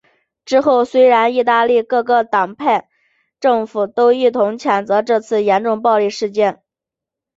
[0.45, 2.89] 之后虽然意大利各个党派
[3.39, 6.63] 政府都一同谴责这次的严重暴力事件。